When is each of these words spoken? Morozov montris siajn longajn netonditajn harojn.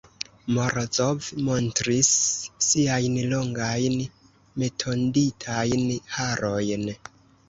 Morozov 0.53 1.25
montris 1.49 2.07
siajn 2.67 3.19
longajn 3.33 3.97
netonditajn 4.63 5.85
harojn. 6.17 6.89